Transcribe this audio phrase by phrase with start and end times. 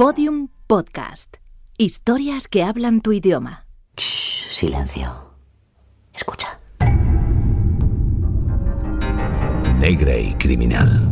[0.00, 1.36] Podium Podcast.
[1.76, 3.66] Historias que hablan tu idioma.
[3.98, 5.12] Shh, silencio.
[6.14, 6.58] Escucha.
[9.78, 11.06] Negra y criminal.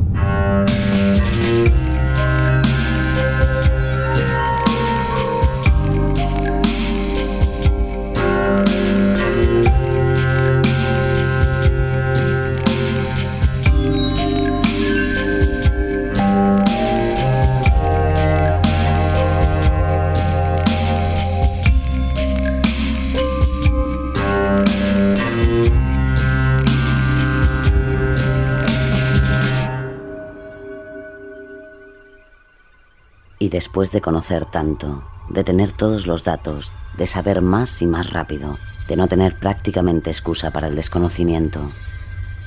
[33.48, 38.12] Y después de conocer tanto, de tener todos los datos, de saber más y más
[38.12, 41.62] rápido, de no tener prácticamente excusa para el desconocimiento,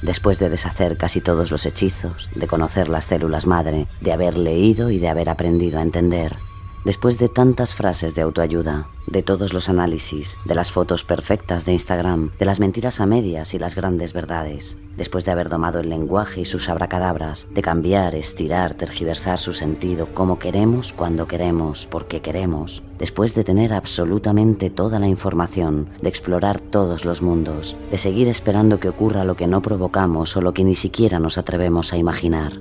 [0.04, 4.92] después de deshacer casi todos los hechizos, de conocer las células madre, de haber leído
[4.92, 6.36] y de haber aprendido a entender,
[6.84, 11.74] después de tantas frases de autoayuda, de todos los análisis, de las fotos perfectas de
[11.74, 15.90] Instagram, de las mentiras a medias y las grandes verdades, después de haber domado el
[15.90, 22.22] lenguaje y sus abracadabras, de cambiar, estirar, tergiversar su sentido como queremos, cuando queremos, porque
[22.22, 28.28] queremos, después de tener absolutamente toda la información, de explorar todos los mundos, de seguir
[28.28, 31.98] esperando que ocurra lo que no provocamos o lo que ni siquiera nos atrevemos a
[31.98, 32.54] imaginar.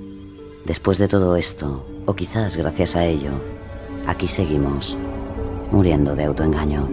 [0.65, 3.31] Después de todo esto, o quizás gracias a ello,
[4.07, 4.97] aquí seguimos,
[5.71, 6.87] muriendo de autoengaño.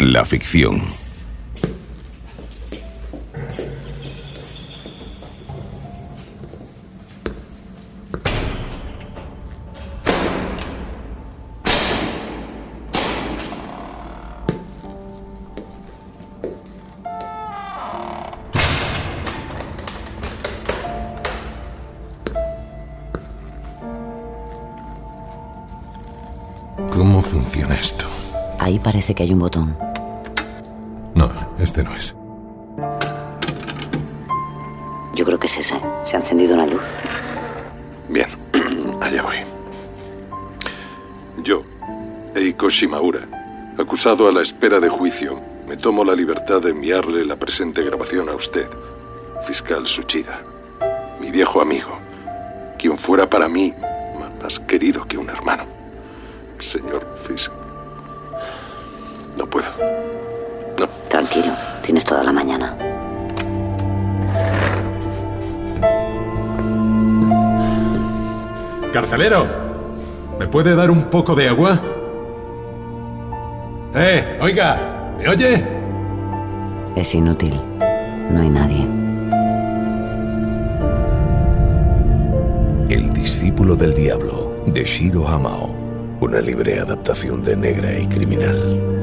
[0.00, 0.99] La ficción.
[28.90, 29.76] Parece que hay un botón.
[31.14, 31.30] No,
[31.60, 32.16] este no es.
[35.14, 35.80] Yo creo que es ese.
[36.02, 36.82] Se ha encendido una luz.
[38.08, 38.26] Bien,
[39.00, 39.36] allá voy.
[41.44, 41.62] Yo,
[42.34, 43.20] Eiko Shimaura,
[43.78, 48.28] acusado a la espera de juicio, me tomo la libertad de enviarle la presente grabación
[48.28, 48.66] a usted,
[49.46, 50.40] fiscal Suchida,
[51.20, 51.96] mi viejo amigo,
[52.76, 53.72] quien fuera para mí
[54.42, 55.64] más querido que un hermano.
[56.58, 57.69] Señor fiscal.
[59.50, 59.68] No puedo.
[60.78, 60.88] No.
[61.08, 61.52] Tranquilo,
[61.82, 62.76] tienes toda la mañana.
[68.92, 69.46] Carcelero,
[70.38, 71.80] ¿me puede dar un poco de agua?
[73.94, 74.38] ¡Eh!
[74.40, 75.64] Oiga, ¿me oye?
[76.96, 77.60] Es inútil.
[78.30, 78.88] No hay nadie.
[82.88, 85.74] El discípulo del diablo, de Shiro Hamao.
[86.20, 88.99] Una libre adaptación de Negra y Criminal.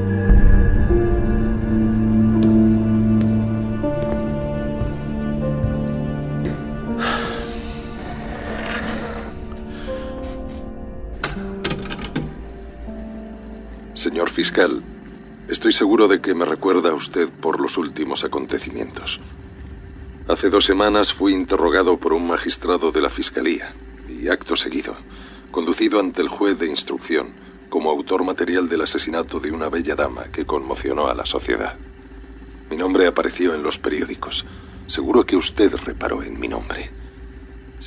[14.38, 14.84] Fiscal,
[15.48, 19.18] estoy seguro de que me recuerda a usted por los últimos acontecimientos.
[20.28, 23.74] Hace dos semanas fui interrogado por un magistrado de la Fiscalía
[24.08, 24.94] y, acto seguido,
[25.50, 27.32] conducido ante el juez de instrucción
[27.68, 31.74] como autor material del asesinato de una bella dama que conmocionó a la sociedad.
[32.70, 34.44] Mi nombre apareció en los periódicos.
[34.86, 36.90] Seguro que usted reparó en mi nombre.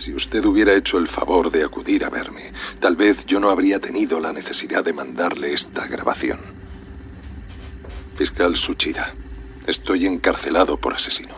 [0.02, 3.80] Si usted hubiera hecho el favor de acudir a verme, tal vez yo no habría
[3.80, 6.40] tenido la necesidad de mandarle esta grabación.
[8.16, 9.14] Fiscal Suchida,
[9.68, 11.36] estoy encarcelado por asesino.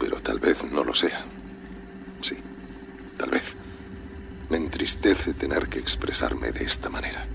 [0.00, 1.26] Pero tal vez no lo sea.
[2.22, 2.36] Sí,
[3.18, 3.54] tal vez.
[4.48, 7.26] Me entristece tener que expresarme de esta manera.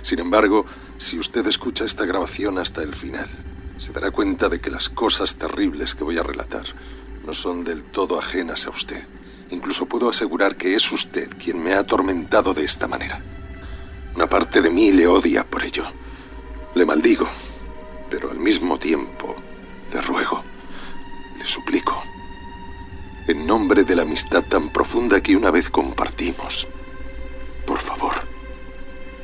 [0.00, 0.64] Sin embargo,
[0.96, 3.28] si usted escucha esta grabación hasta el final,
[3.76, 6.64] se dará cuenta de que las cosas terribles que voy a relatar
[7.26, 9.04] no son del todo ajenas a usted.
[9.50, 13.20] Incluso puedo asegurar que es usted quien me ha atormentado de esta manera.
[14.14, 15.84] Una parte de mí le odia por ello.
[16.74, 17.28] Le maldigo,
[18.08, 19.34] pero al mismo tiempo
[19.92, 20.44] le ruego,
[21.38, 22.02] le suplico,
[23.26, 26.68] en nombre de la amistad tan profunda que una vez compartimos,
[27.66, 28.14] por favor,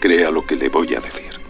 [0.01, 1.41] crea lo que le voy a decir.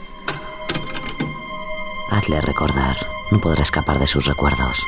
[2.11, 2.97] Hazle recordar.
[3.31, 4.83] No podrá escapar de sus recuerdos.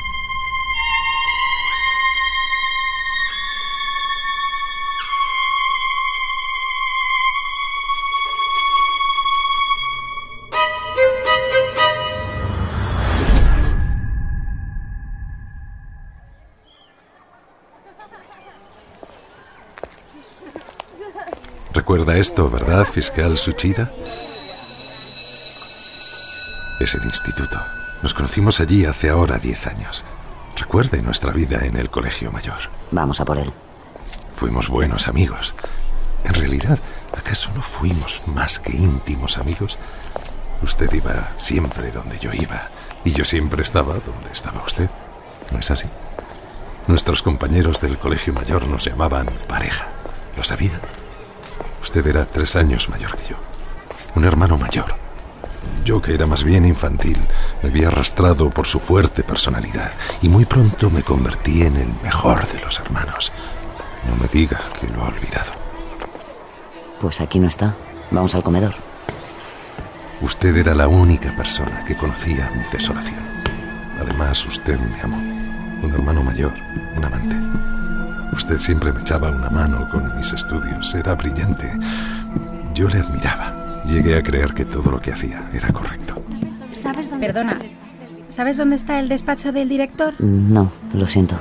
[21.89, 23.91] Recuerda esto, ¿verdad, fiscal Suchida?
[26.79, 27.59] Es el instituto.
[28.03, 30.03] Nos conocimos allí hace ahora diez años.
[30.55, 32.59] Recuerde nuestra vida en el colegio mayor.
[32.91, 33.51] Vamos a por él.
[34.35, 35.55] Fuimos buenos amigos.
[36.25, 36.77] En realidad,
[37.17, 39.79] ¿acaso no fuimos más que íntimos amigos?
[40.61, 42.69] Usted iba siempre donde yo iba
[43.03, 44.91] y yo siempre estaba donde estaba usted.
[45.51, 45.87] ¿No es así?
[46.85, 49.87] Nuestros compañeros del colegio mayor nos llamaban pareja.
[50.37, 50.81] ¿Lo sabían?
[51.89, 53.37] Usted era tres años mayor que yo.
[54.13, 54.85] Un hermano mayor.
[55.83, 57.17] Yo, que era más bien infantil,
[57.63, 62.47] me había arrastrado por su fuerte personalidad y muy pronto me convertí en el mejor
[62.49, 63.31] de los hermanos.
[64.07, 65.51] No me diga que lo ha olvidado.
[67.01, 67.73] Pues aquí no está.
[68.11, 68.75] Vamos al comedor.
[70.21, 73.23] Usted era la única persona que conocía mi desolación.
[73.99, 75.17] Además, usted me amó.
[75.17, 76.53] Un hermano mayor,
[76.95, 77.78] un amante.
[78.39, 80.95] Usted siempre me echaba una mano con mis estudios.
[80.95, 81.77] Era brillante.
[82.73, 83.83] Yo le admiraba.
[83.85, 86.15] Llegué a creer que todo lo que hacía era correcto.
[87.19, 87.59] Perdona,
[88.29, 90.13] ¿sabes dónde está el despacho del director?
[90.19, 91.35] No, lo siento.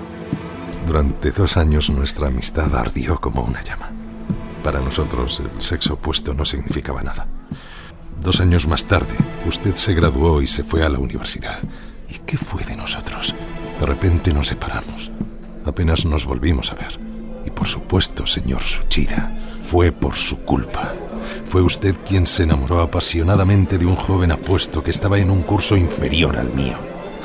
[0.88, 3.90] Durante dos años nuestra amistad ardió como una llama.
[4.64, 7.28] Para nosotros el sexo opuesto no significaba nada.
[8.20, 9.14] Dos años más tarde,
[9.46, 11.60] usted se graduó y se fue a la universidad.
[12.08, 13.36] ¿Y qué fue de nosotros?
[13.78, 15.12] De repente nos separamos.
[15.68, 16.98] Apenas nos volvimos a ver.
[17.44, 20.94] Y por supuesto, señor Suchida, fue por su culpa.
[21.44, 25.76] Fue usted quien se enamoró apasionadamente de un joven apuesto que estaba en un curso
[25.76, 26.76] inferior al mío.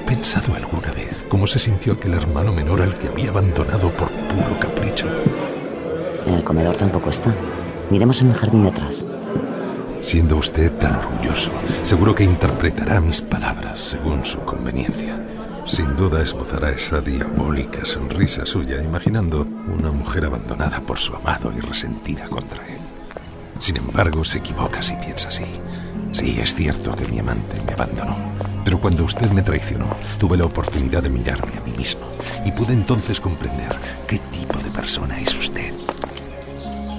[0.02, 4.12] ¿Ha pensado alguna vez cómo se sintió aquel hermano menor al que había abandonado por
[4.12, 5.08] puro capricho?
[6.28, 7.34] En el comedor tampoco está.
[7.90, 9.06] Miremos en el jardín detrás.
[10.02, 11.52] Siendo usted tan orgulloso,
[11.82, 15.33] seguro que interpretará mis palabras según su conveniencia.
[15.66, 21.62] Sin duda esbozará esa diabólica sonrisa suya, imaginando una mujer abandonada por su amado y
[21.62, 22.80] resentida contra él.
[23.60, 25.46] Sin embargo, se equivoca si piensa así.
[26.12, 28.16] Sí, es cierto que mi amante me abandonó.
[28.66, 29.88] Pero cuando usted me traicionó,
[30.20, 32.02] tuve la oportunidad de mirarme a mí mismo
[32.46, 33.76] y pude entonces comprender
[34.08, 35.74] qué tipo de persona es usted.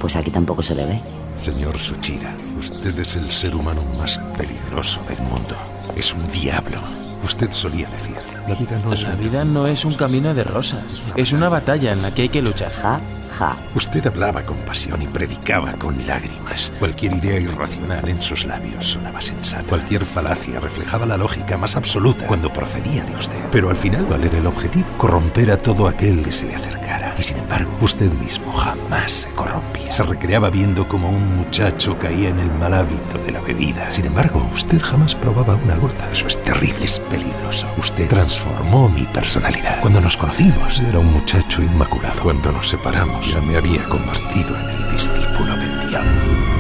[0.01, 1.01] Pues aquí tampoco se le ve.
[1.39, 5.57] Señor Suchida, usted es el ser humano más peligroso del mundo.
[5.97, 6.81] Es un diablo.
[7.23, 8.17] Usted solía decir,
[8.49, 11.49] la vida no es La un- vida no es un camino de rosas, es una
[11.49, 12.73] batalla en la que hay que luchar.
[12.73, 13.01] Ja,
[13.39, 13.57] ja.
[13.75, 16.73] Usted hablaba con pasión y predicaba con lágrimas.
[16.79, 19.65] Cualquier idea irracional en sus labios sonaba sensata.
[19.69, 23.39] Cualquier falacia reflejaba la lógica más absoluta cuando procedía de usted.
[23.51, 24.87] Pero al final, ¿cuál era el objetivo?
[24.99, 27.14] Corromper a todo aquel que se le acercara.
[27.19, 29.93] Y sin embargo, usted mismo jamás se corrompía.
[29.93, 33.91] Se recreaba viendo como un muchacho caía en el mal hábito de la bebida.
[33.91, 36.11] Sin embargo, usted jamás probaba una gota.
[36.11, 37.69] Eso es terrible, es peligroso.
[37.79, 39.81] Usted transformó mi personalidad.
[39.81, 42.23] Cuando nos conocimos, era un muchacho inmaculado.
[42.23, 46.54] Cuando nos separamos, ya me había convertido en el discípulo del diablo.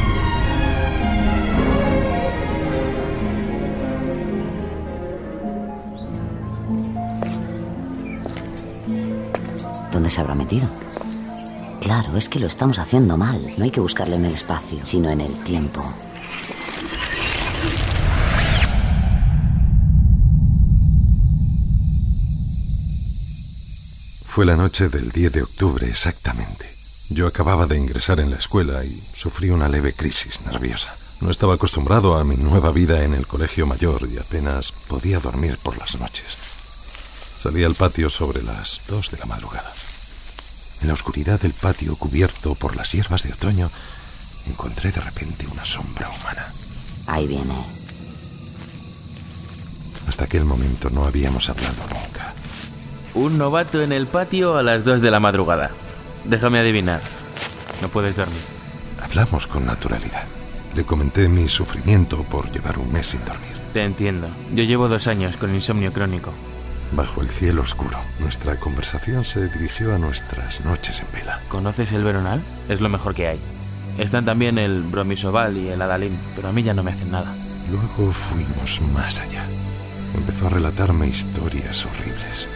[9.94, 10.69] ¿Dónde se habrá metido?
[11.81, 13.55] Claro, es que lo estamos haciendo mal.
[13.56, 15.84] No hay que buscarlo en el espacio, sino en el tiempo.
[24.24, 26.69] Fue la noche del 10 de octubre exactamente.
[27.10, 30.93] Yo acababa de ingresar en la escuela y sufrí una leve crisis nerviosa.
[31.20, 35.56] No estaba acostumbrado a mi nueva vida en el colegio mayor y apenas podía dormir
[35.63, 36.44] por las noches.
[37.44, 39.70] Salí al patio sobre las dos de la madrugada.
[40.81, 43.70] En la oscuridad del patio cubierto por las hierbas de otoño,
[44.46, 46.46] encontré de repente una sombra humana.
[47.06, 47.53] Ahí viene.
[50.08, 52.32] Hasta aquel momento no habíamos hablado nunca.
[53.13, 55.70] Un novato en el patio a las 2 de la madrugada.
[56.24, 57.03] Déjame adivinar.
[57.82, 58.41] No puedes dormir.
[59.03, 60.24] Hablamos con naturalidad.
[60.74, 63.53] Le comenté mi sufrimiento por llevar un mes sin dormir.
[63.74, 64.29] Te entiendo.
[64.55, 66.32] Yo llevo dos años con insomnio crónico.
[66.96, 71.41] Bajo el cielo oscuro, nuestra conversación se dirigió a nuestras noches en vela.
[71.48, 72.41] ¿Conoces el veronal?
[72.69, 73.41] Es lo mejor que hay.
[73.98, 77.34] Están también el bromisoval y el adalín, pero a mí ya no me hacen nada.
[77.69, 79.44] Luego fuimos más allá.
[80.15, 82.48] Empezó a relatarme historias horribles.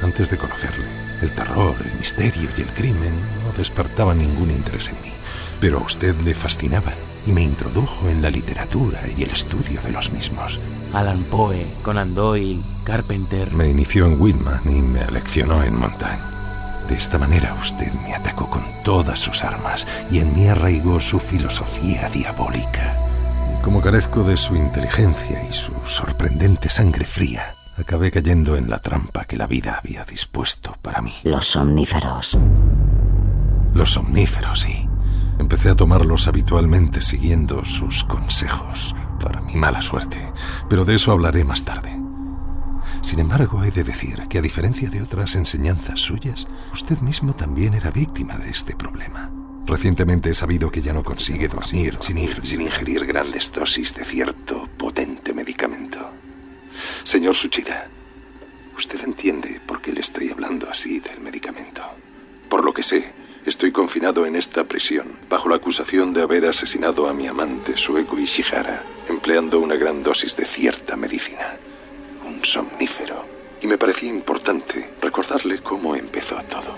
[0.00, 0.86] Antes de conocerle,
[1.22, 5.12] el terror, el misterio y el crimen no despertaban ningún interés en mí.
[5.60, 6.94] Pero a usted le fascinaban
[7.26, 10.60] y me introdujo en la literatura y el estudio de los mismos.
[10.92, 13.52] Alan Poe, Conan Doyle, Carpenter.
[13.52, 16.24] Me inició en Whitman y me aleccionó en Montaigne.
[16.88, 21.18] De esta manera usted me atacó con todas sus armas y en mí arraigó su
[21.18, 22.94] filosofía diabólica.
[23.64, 29.24] Como carezco de su inteligencia y su sorprendente sangre fría, acabé cayendo en la trampa
[29.24, 31.14] que la vida había dispuesto para mí.
[31.24, 32.38] Los somníferos.
[33.74, 34.88] Los somníferos, sí.
[35.38, 40.32] Empecé a tomarlos habitualmente siguiendo sus consejos, para mi mala suerte,
[40.68, 42.00] pero de eso hablaré más tarde.
[43.02, 47.74] Sin embargo, he de decir que a diferencia de otras enseñanzas suyas, usted mismo también
[47.74, 49.30] era víctima de este problema.
[49.66, 54.68] Recientemente he sabido que ya no consigue dormir sin, sin ingerir grandes dosis de cierto
[54.78, 55.98] potente medicamento.
[57.04, 57.88] Señor Suchida,
[58.76, 61.82] usted entiende por qué le estoy hablando así del medicamento.
[62.48, 63.12] Por lo que sé,
[63.46, 68.18] estoy confinado en esta prisión bajo la acusación de haber asesinado a mi amante Sueko
[68.18, 71.56] Ishihara empleando una gran dosis de cierta medicina,
[72.26, 73.24] un somnífero.
[73.62, 76.76] Y me parecía importante recordarle cómo empezó todo.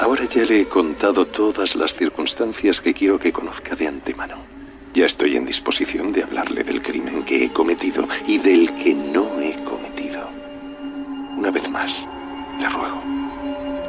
[0.00, 4.36] Ahora ya le he contado todas las circunstancias que quiero que conozca de antemano.
[4.94, 9.40] Ya estoy en disposición de hablarle del crimen que he cometido y del que no
[9.40, 10.28] he cometido.
[11.36, 12.08] Una vez más,
[12.60, 13.02] le ruego,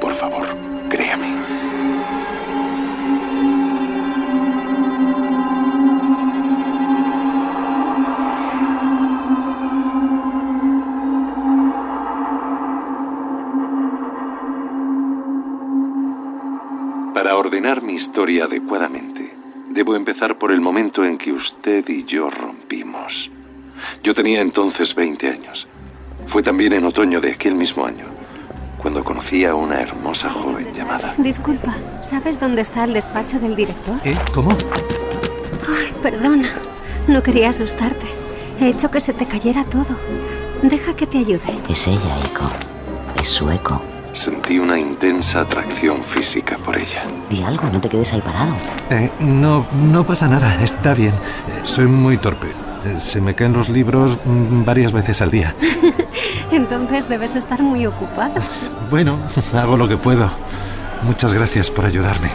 [0.01, 1.35] por favor, créame.
[17.13, 19.33] Para ordenar mi historia adecuadamente,
[19.69, 23.31] debo empezar por el momento en que usted y yo rompimos.
[24.03, 25.67] Yo tenía entonces 20 años.
[26.27, 28.05] Fue también en otoño de aquel mismo año,
[28.85, 31.15] cuando conocí a una hermosa joven llamada...
[31.17, 31.73] Disculpa,
[32.03, 33.95] ¿sabes dónde está el despacho del director?
[34.03, 34.15] ¿Eh?
[34.31, 34.51] ¿Cómo?
[35.67, 36.49] Ay, perdona.
[37.07, 38.05] No quería asustarte.
[38.59, 39.97] He hecho que se te cayera todo.
[40.61, 41.57] Deja que te ayude.
[41.67, 42.45] Es ella, Eiko.
[43.19, 43.81] Es sueco.
[44.11, 47.05] Sentí una intensa atracción física por ella.
[47.27, 48.55] Di algo, no te quedes ahí parado.
[48.91, 51.13] Eh, no, no pasa nada, está bien.
[51.15, 52.64] Eh, soy muy torpe.
[52.95, 55.55] Se me caen los libros mm, varias veces al día.
[56.51, 58.35] Entonces debes estar muy ocupado.
[58.89, 59.17] Bueno,
[59.53, 60.29] hago lo que puedo.
[61.03, 62.29] Muchas gracias por ayudarme.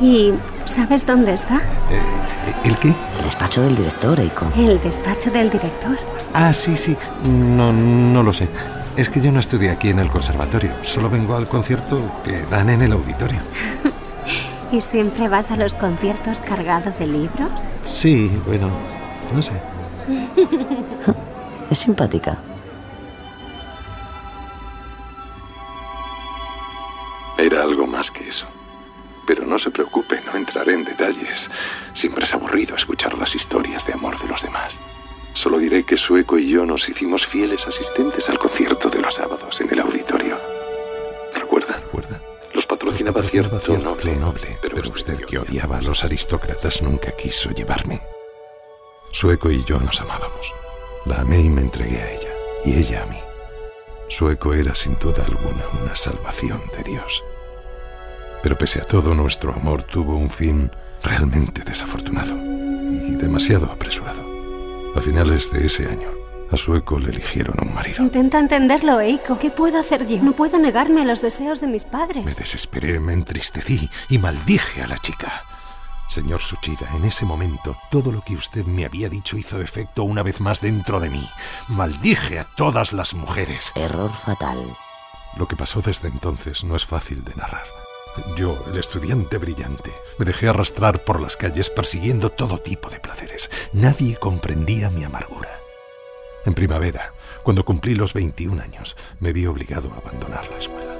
[0.00, 1.56] ¿Y sabes dónde está?
[1.56, 2.88] Eh, ¿El qué?
[2.88, 4.46] El despacho del director, Eiko.
[4.56, 5.96] El despacho del director.
[6.32, 6.96] Ah, sí, sí.
[7.24, 8.48] No, no lo sé.
[8.96, 10.72] Es que yo no estudié aquí en el conservatorio.
[10.82, 13.40] Solo vengo al concierto que dan en el auditorio.
[14.72, 17.50] ¿Y siempre vas a los conciertos cargado de libros?
[17.86, 18.70] Sí, bueno,
[19.32, 19.52] no sé.
[21.70, 22.38] es simpática.
[27.38, 28.46] Era algo más que eso.
[29.26, 31.50] Pero no se preocupe, no entraré en detalles.
[31.92, 34.78] Siempre es aburrido escuchar las historias de amor de los demás.
[35.32, 39.60] Solo diré que Sueco y yo nos hicimos fieles asistentes al concierto de los sábados
[39.60, 40.38] en el auditorio.
[41.34, 41.80] ¿Recuerda?
[41.80, 42.22] ¿Recuerda?
[42.52, 47.10] Los patrocinaba cierto, noble, noble, pero, pero usted usted que odiaba a los aristócratas nunca
[47.16, 48.13] quiso llevarme.
[49.14, 50.52] Sueco y yo nos amábamos.
[51.06, 52.30] La amé y me entregué a ella,
[52.64, 53.20] y ella a mí.
[54.08, 57.22] Sueco era sin duda alguna una salvación de Dios.
[58.42, 60.68] Pero pese a todo, nuestro amor tuvo un fin
[61.04, 64.20] realmente desafortunado y demasiado apresurado.
[64.96, 66.08] A finales de ese año,
[66.50, 68.02] a Sueco le eligieron un marido.
[68.02, 69.38] Intenta entenderlo, Eiko.
[69.38, 70.20] ¿Qué puedo hacer yo?
[70.24, 72.24] No puedo negarme a los deseos de mis padres.
[72.24, 75.44] Me desesperé, me entristecí y maldije a la chica.
[76.14, 80.22] Señor Suchida, en ese momento todo lo que usted me había dicho hizo efecto una
[80.22, 81.28] vez más dentro de mí.
[81.66, 83.72] Maldije a todas las mujeres.
[83.74, 84.64] Error fatal.
[85.36, 87.64] Lo que pasó desde entonces no es fácil de narrar.
[88.36, 93.50] Yo, el estudiante brillante, me dejé arrastrar por las calles persiguiendo todo tipo de placeres.
[93.72, 95.58] Nadie comprendía mi amargura.
[96.46, 100.94] En primavera, cuando cumplí los 21 años, me vi obligado a abandonar la escuela.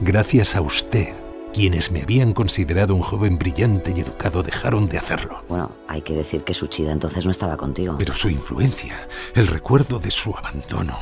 [0.00, 1.14] Gracias a usted,
[1.52, 5.44] quienes me habían considerado un joven brillante y educado dejaron de hacerlo.
[5.48, 7.96] Bueno, hay que decir que Suchida entonces no estaba contigo.
[7.98, 10.98] Pero su influencia, el recuerdo de su abandono,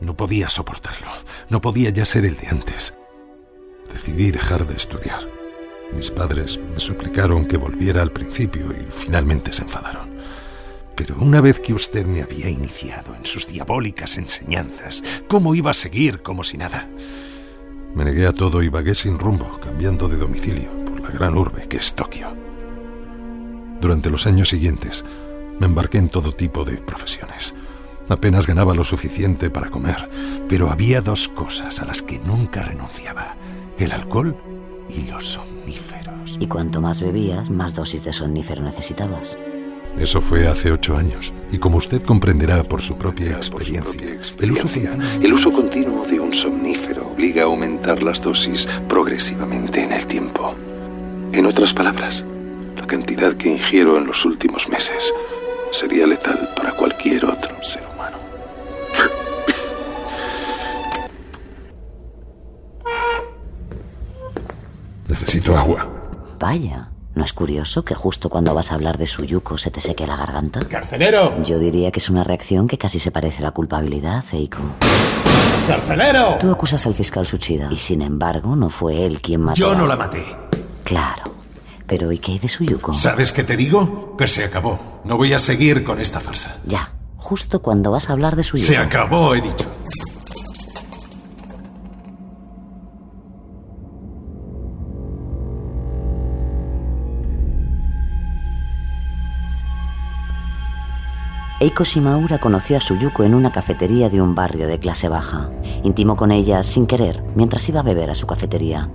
[0.00, 1.08] no podía soportarlo.
[1.48, 2.94] No podía ya ser el de antes.
[3.92, 5.26] Decidí dejar de estudiar.
[5.94, 10.16] Mis padres me suplicaron que volviera al principio y finalmente se enfadaron.
[10.96, 15.74] Pero una vez que usted me había iniciado en sus diabólicas enseñanzas, ¿cómo iba a
[15.74, 16.88] seguir como si nada?
[17.96, 21.66] Me negué a todo y vagué sin rumbo, cambiando de domicilio por la gran urbe
[21.66, 22.36] que es Tokio.
[23.80, 25.02] Durante los años siguientes,
[25.58, 27.54] me embarqué en todo tipo de profesiones.
[28.10, 30.10] Apenas ganaba lo suficiente para comer,
[30.46, 33.34] pero había dos cosas a las que nunca renunciaba,
[33.78, 34.36] el alcohol
[34.90, 36.36] y los somníferos.
[36.38, 39.38] Y cuanto más bebías, más dosis de somnífero necesitabas.
[39.98, 44.68] Eso fue hace ocho años, y como usted comprenderá por su propia experiencia, el, uso,
[45.22, 50.54] el uso continuo de un somnífero obliga a aumentar las dosis progresivamente en el tiempo.
[51.32, 52.26] En otras palabras,
[52.76, 55.14] la cantidad que ingiero en los últimos meses
[55.70, 58.18] sería letal para cualquier otro ser humano.
[65.08, 65.88] Necesito agua.
[66.38, 70.06] Vaya, ¿no es curioso que justo cuando vas a hablar de Suyuko se te seque
[70.06, 70.60] la garganta?
[70.60, 71.42] ¡Carcelero!
[71.42, 74.58] Yo diría que es una reacción que casi se parece a la culpabilidad, Eiko.
[75.66, 76.36] ¡Carcelero!
[76.38, 79.58] Tú acusas al fiscal Suchida y sin embargo no fue él quien mató.
[79.58, 80.24] Yo a- no la maté.
[80.84, 81.34] Claro.
[81.86, 82.94] Pero ¿y qué hay de Suyuko?
[82.94, 84.16] ¿Sabes qué te digo?
[84.16, 85.00] Que se acabó.
[85.04, 86.56] No voy a seguir con esta farsa.
[86.66, 88.68] Ya, justo cuando vas a hablar de Suyuko.
[88.68, 89.66] Se acabó, he dicho.
[101.66, 105.50] Eiko Shimaura conoció a Suyuko en una cafetería de un barrio de clase baja.
[105.82, 108.88] Intimó con ella sin querer mientras iba a beber a su cafetería.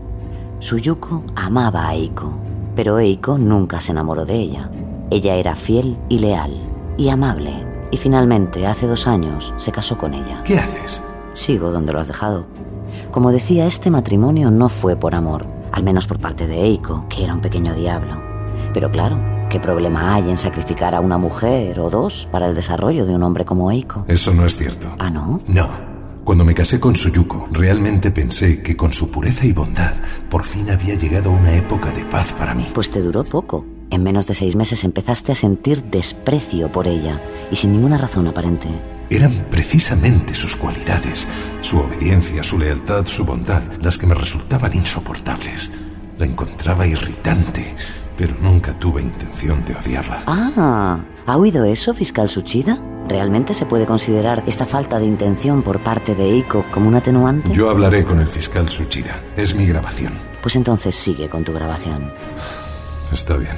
[0.59, 2.31] Suyuko amaba a Eiko,
[2.73, 4.69] pero Eiko nunca se enamoró de ella.
[5.09, 6.61] Ella era fiel y leal
[6.97, 7.51] y amable,
[7.91, 10.41] y finalmente, hace dos años, se casó con ella.
[10.45, 11.03] ¿Qué haces?
[11.33, 12.45] Sigo donde lo has dejado.
[13.11, 17.25] Como decía, este matrimonio no fue por amor, al menos por parte de Eiko, que
[17.25, 18.17] era un pequeño diablo.
[18.73, 19.17] Pero claro,
[19.51, 23.21] ¿qué problema hay en sacrificar a una mujer o dos para el desarrollo de un
[23.21, 24.05] hombre como Eiko?
[24.07, 24.95] Eso no es cierto.
[24.97, 25.41] ¿Ah, no?
[25.45, 25.69] No.
[26.23, 29.93] Cuando me casé con Suyuko, realmente pensé que con su pureza y bondad,
[30.29, 32.71] por fin había llegado una época de paz para mí.
[32.73, 33.65] Pues te duró poco.
[33.89, 37.19] En menos de seis meses empezaste a sentir desprecio por ella,
[37.51, 38.69] y sin ninguna razón aparente.
[39.09, 41.27] Eran precisamente sus cualidades,
[41.59, 45.73] su obediencia, su lealtad, su bondad, las que me resultaban insoportables.
[46.17, 47.75] La encontraba irritante,
[48.21, 50.21] pero nunca tuve intención de odiarla.
[50.27, 52.77] Ah, ¿ha oído eso, fiscal Suchida?
[53.07, 57.51] ¿Realmente se puede considerar esta falta de intención por parte de Eiko como un atenuante?
[57.51, 59.23] Yo hablaré con el fiscal Suchida.
[59.35, 60.13] Es mi grabación.
[60.43, 62.13] Pues entonces sigue con tu grabación.
[63.11, 63.55] Está bien.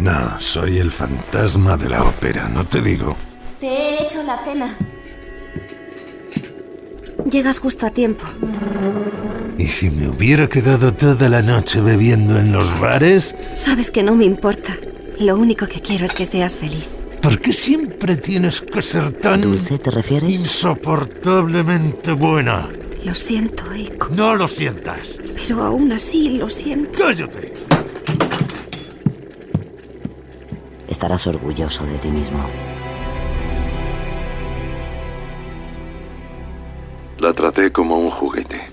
[0.00, 3.16] No, soy el fantasma de la ópera, no te digo.
[3.60, 4.74] Te he hecho la cena.
[7.30, 8.24] Llegas justo a tiempo.
[9.58, 13.36] ¿Y si me hubiera quedado toda la noche bebiendo en los bares?
[13.56, 14.74] Sabes que no me importa.
[15.18, 16.86] Lo único que quiero es que seas feliz.
[17.20, 19.42] ¿Por qué siempre tienes que ser tan...
[19.42, 20.30] ¿Dulce te refieres?
[20.30, 22.70] insoportablemente buena?
[23.04, 24.08] Lo siento, Eiko.
[24.14, 25.20] No lo sientas.
[25.46, 26.98] Pero aún así lo siento.
[26.98, 27.52] Cállate.
[30.90, 32.44] Estarás orgulloso de ti mismo.
[37.20, 38.68] La traté como un juguete.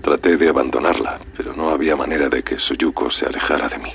[0.00, 3.92] Traté de abandonarla, pero no había manera de que Suyuko se alejara de mí.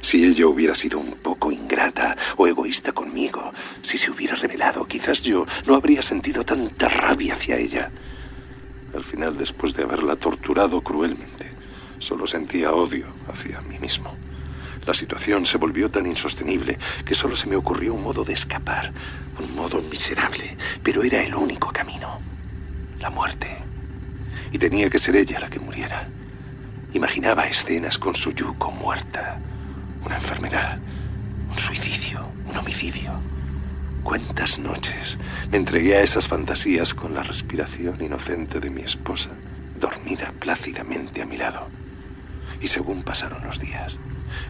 [0.00, 5.20] Si ella hubiera sido un poco ingrata o egoísta conmigo, si se hubiera revelado, quizás
[5.20, 7.90] yo no habría sentido tanta rabia hacia ella.
[8.94, 11.50] Al final, después de haberla torturado cruelmente,
[11.98, 14.14] solo sentía odio hacia mí mismo.
[14.88, 18.90] La situación se volvió tan insostenible que solo se me ocurrió un modo de escapar,
[19.38, 22.18] un modo miserable, pero era el único camino.
[22.98, 23.48] La muerte.
[24.50, 26.08] Y tenía que ser ella la que muriera.
[26.94, 29.38] Imaginaba escenas con su yuco muerta,
[30.06, 30.78] una enfermedad,
[31.50, 33.12] un suicidio, un homicidio.
[34.02, 35.18] Cuántas noches
[35.50, 39.32] me entregué a esas fantasías con la respiración inocente de mi esposa,
[39.78, 41.68] dormida plácidamente a mi lado.
[42.60, 43.98] Y según pasaron los días,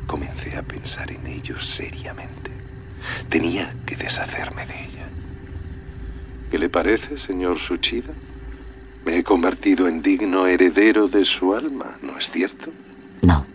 [0.07, 2.51] comencé a pensar en ello seriamente.
[3.29, 5.09] Tenía que deshacerme de ella.
[6.51, 8.13] ¿Qué le parece, señor Suchida?
[9.05, 12.71] Me he convertido en digno heredero de su alma, ¿no es cierto?
[13.23, 13.47] No,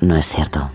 [0.00, 0.70] no es cierto.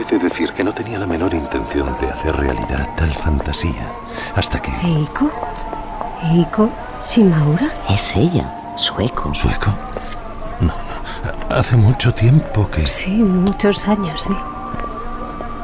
[0.00, 3.90] He de decir que no tenía la menor intención de hacer realidad tal fantasía.
[4.34, 4.70] Hasta que...
[4.82, 5.30] ¿Eiko?
[6.30, 6.70] ¿Eiko?
[7.00, 7.70] ¿Shimaura?
[7.88, 9.34] Es ella, sueco.
[9.34, 9.72] ¿Sueco?
[10.60, 11.56] No, no.
[11.56, 12.86] Hace mucho tiempo que...
[12.86, 14.36] Sí, muchos años, sí.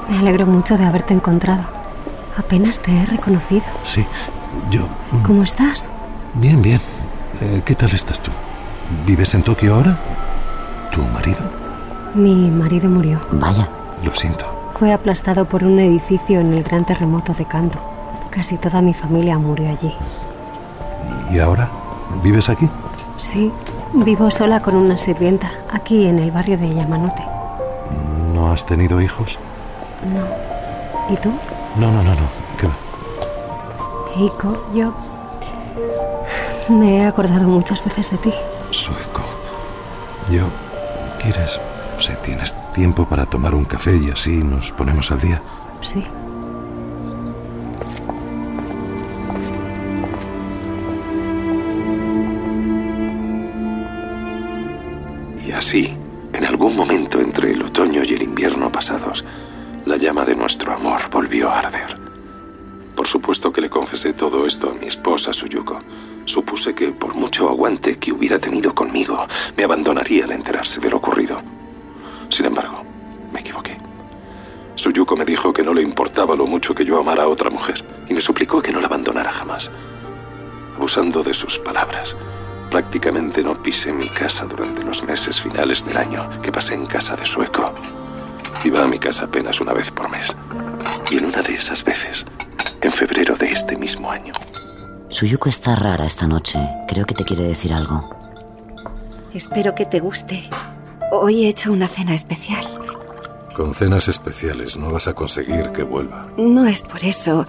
[0.08, 1.62] Me alegro mucho de haberte encontrado.
[2.36, 3.64] Apenas te he reconocido.
[3.84, 4.06] Sí,
[4.70, 4.86] yo...
[5.24, 5.86] ¿Cómo estás?
[6.34, 6.80] Bien, bien.
[7.40, 8.30] Eh, ¿Qué tal estás tú?
[9.06, 9.98] ¿Vives en Tokio ahora?
[10.92, 11.40] ¿Tu marido?
[12.14, 13.20] Mi marido murió.
[13.32, 13.68] Vaya.
[14.04, 14.44] Lo siento.
[14.72, 17.78] Fue aplastado por un edificio en el gran terremoto de Kanto.
[18.30, 19.94] Casi toda mi familia murió allí.
[21.30, 21.70] ¿Y ahora?
[22.22, 22.68] ¿Vives aquí?
[23.16, 23.52] Sí,
[23.92, 27.24] vivo sola con una sirvienta, aquí en el barrio de Yamanote.
[28.34, 29.38] ¿No has tenido hijos?
[30.04, 31.14] No.
[31.14, 31.32] ¿Y tú?
[31.76, 32.28] No, no, no, no.
[32.58, 32.74] ¿Qué va?
[34.16, 34.92] Eiko, yo...
[36.68, 38.32] Me he acordado muchas veces de ti.
[38.70, 39.22] Sueco.
[40.30, 40.46] Yo...
[41.20, 41.60] ¿Quieres
[41.94, 45.40] No sé, ¿tienes tiempo para tomar un café y así nos ponemos al día?
[45.80, 46.04] Sí.
[55.46, 55.96] Y así,
[56.32, 59.24] en algún momento entre el otoño y el invierno pasados,
[59.86, 61.96] la llama de nuestro amor volvió a arder.
[62.96, 65.80] Por supuesto que le confesé todo esto a mi esposa Suyuko.
[66.24, 70.96] Supuse que, por mucho aguante que hubiera tenido conmigo, me abandonaría al enterarse de lo
[70.96, 71.53] ocurrido.
[72.28, 72.82] Sin embargo,
[73.32, 73.78] me equivoqué.
[74.74, 77.84] Suyuko me dijo que no le importaba lo mucho que yo amara a otra mujer
[78.08, 79.70] y me suplicó que no la abandonara jamás.
[80.76, 82.16] Abusando de sus palabras,
[82.70, 87.16] prácticamente no pisé mi casa durante los meses finales del año que pasé en casa
[87.16, 87.72] de Sueco.
[88.64, 90.36] Iba a mi casa apenas una vez por mes.
[91.10, 92.26] Y en una de esas veces,
[92.80, 94.32] en febrero de este mismo año,
[95.14, 96.58] Suyuko está rara esta noche.
[96.88, 98.10] Creo que te quiere decir algo.
[99.32, 100.50] Espero que te guste.
[101.16, 102.64] Hoy he hecho una cena especial.
[103.54, 106.26] Con cenas especiales no vas a conseguir que vuelva.
[106.36, 107.46] No es por eso.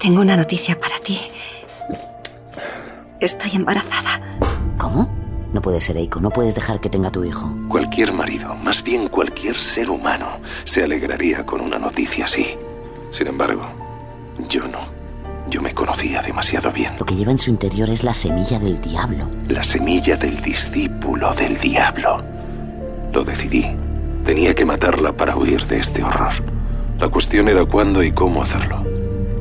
[0.00, 1.20] Tengo una noticia para ti.
[3.20, 4.38] Estoy embarazada.
[4.78, 5.14] ¿Cómo?
[5.52, 6.18] No puede ser, Eiko.
[6.20, 7.52] No puedes dejar que tenga tu hijo.
[7.68, 12.56] cualquier marido, más bien cualquier ser humano, se alegraría con una noticia así.
[13.12, 13.68] Sin embargo,
[14.48, 14.78] yo no.
[15.50, 16.94] Yo me conocía demasiado bien.
[16.98, 19.28] Lo que lleva en su interior es la semilla del diablo.
[19.48, 22.37] La semilla del discípulo del diablo.
[23.24, 23.66] Decidí.
[24.24, 26.32] Tenía que matarla para huir de este horror.
[26.98, 28.84] La cuestión era cuándo y cómo hacerlo.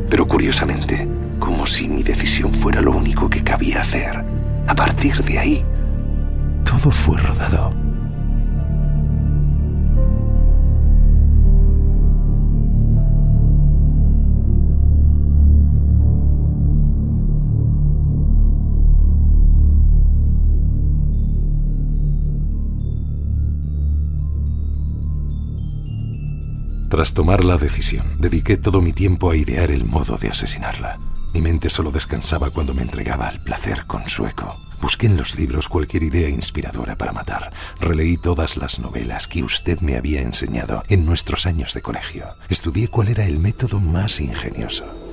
[0.09, 1.07] Pero curiosamente,
[1.39, 4.23] como si mi decisión fuera lo único que cabía hacer.
[4.67, 5.65] A partir de ahí,
[6.63, 7.87] Todo fue rodado.
[26.97, 30.97] Tras tomar la decisión, dediqué todo mi tiempo a idear el modo de asesinarla.
[31.31, 34.60] Mi mente solo descansaba cuando me entregaba al placer con sueco.
[34.81, 37.53] Busqué en los libros cualquier idea inspiradora para matar.
[37.79, 42.25] Releí todas las novelas que usted me había enseñado en nuestros años de colegio.
[42.49, 45.06] Estudié cuál era el método más ingenioso.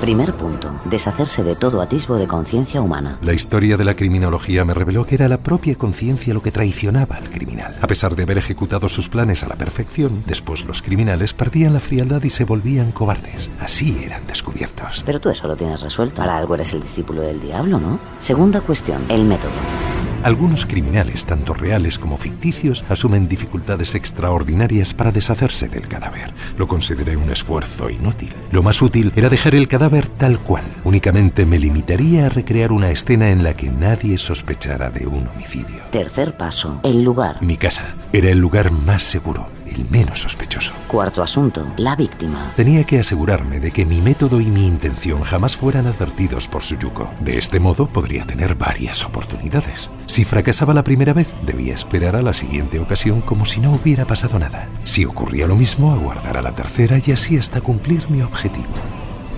[0.00, 0.70] Primer punto.
[0.84, 3.18] Deshacerse de todo atisbo de conciencia humana.
[3.22, 7.16] La historia de la criminología me reveló que era la propia conciencia lo que traicionaba
[7.16, 7.78] al criminal.
[7.80, 11.80] A pesar de haber ejecutado sus planes a la perfección, después los criminales perdían la
[11.80, 13.50] frialdad y se volvían cobardes.
[13.58, 15.02] Así eran descubiertos.
[15.06, 16.16] Pero tú eso lo tienes resuelto.
[16.16, 17.98] Para algo eres el discípulo del diablo, ¿no?
[18.18, 19.06] Segunda cuestión.
[19.08, 19.95] El método.
[20.26, 26.34] Algunos criminales, tanto reales como ficticios, asumen dificultades extraordinarias para deshacerse del cadáver.
[26.58, 28.34] Lo consideré un esfuerzo inútil.
[28.50, 30.64] Lo más útil era dejar el cadáver tal cual.
[30.82, 35.84] Únicamente me limitaría a recrear una escena en la que nadie sospechara de un homicidio.
[35.92, 36.80] Tercer paso.
[36.82, 37.40] El lugar.
[37.40, 40.72] Mi casa era el lugar más seguro, el menos sospechoso.
[40.88, 41.66] Cuarto asunto.
[41.76, 42.52] La víctima.
[42.56, 47.10] Tenía que asegurarme de que mi método y mi intención jamás fueran advertidos por Suyuko.
[47.20, 49.90] De este modo podría tener varias oportunidades.
[50.06, 54.06] Si fracasaba la primera vez, debía esperar a la siguiente ocasión como si no hubiera
[54.06, 54.68] pasado nada.
[54.84, 58.66] Si ocurría lo mismo, aguardar a la tercera y así hasta cumplir mi objetivo.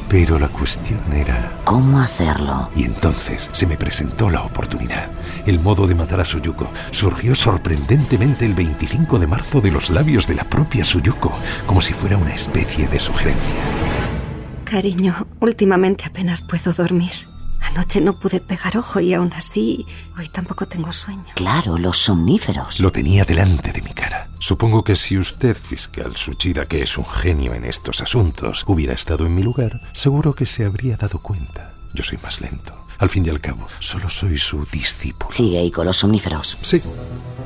[0.09, 1.53] Pero la cuestión era...
[1.65, 2.71] ¿Cómo hacerlo?
[2.75, 5.11] Y entonces se me presentó la oportunidad.
[5.45, 10.27] El modo de matar a Suyuko surgió sorprendentemente el 25 de marzo de los labios
[10.27, 11.33] de la propia Suyuko,
[11.67, 13.63] como si fuera una especie de sugerencia.
[14.65, 17.13] Cariño, últimamente apenas puedo dormir.
[17.71, 21.25] Anoche no pude pegar ojo y aún así hoy tampoco tengo sueño.
[21.35, 22.81] Claro, los somníferos.
[22.81, 24.29] Lo tenía delante de mi cara.
[24.39, 29.27] Supongo que si usted, fiscal Suchida, que es un genio en estos asuntos, hubiera estado
[29.27, 31.75] en mi lugar, seguro que se habría dado cuenta.
[31.93, 32.87] Yo soy más lento.
[32.99, 35.31] Al fin y al cabo, solo soy su discípulo.
[35.31, 36.59] Sigue ahí con los somníferos.
[36.63, 36.83] Sí.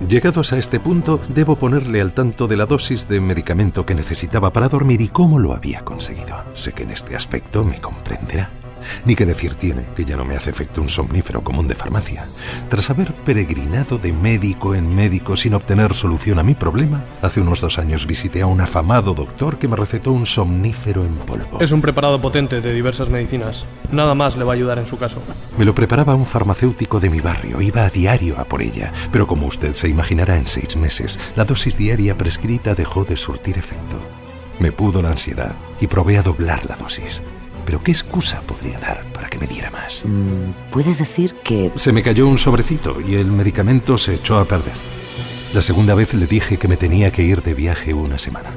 [0.09, 4.53] Llegados a este punto, debo ponerle al tanto de la dosis de medicamento que necesitaba
[4.53, 6.45] para dormir y cómo lo había conseguido.
[6.55, 8.62] Sé que en este aspecto me comprenderá.
[9.05, 12.27] Ni que decir tiene que ya no me hace efecto un somnífero común de farmacia.
[12.69, 17.61] Tras haber peregrinado de médico en médico sin obtener solución a mi problema, hace unos
[17.61, 21.59] dos años visité a un afamado doctor que me recetó un somnífero en polvo.
[21.61, 23.67] Es un preparado potente de diversas medicinas.
[23.91, 25.23] Nada más le va a ayudar en su caso.
[25.59, 29.27] Me lo preparaba un farmacéutico de mi barrio, iba a diario a por ella, pero
[29.27, 33.99] como usted se imaginará, en seis meses la dosis diaria prescrita dejó de surtir efecto.
[34.59, 37.23] Me pudo la ansiedad y probé a doblar la dosis.
[37.65, 40.05] Pero ¿qué excusa podría dar para que me diera más?
[40.05, 41.73] Mm, Puedes decir que...
[41.75, 44.75] Se me cayó un sobrecito y el medicamento se echó a perder.
[45.55, 48.51] La segunda vez le dije que me tenía que ir de viaje una semana.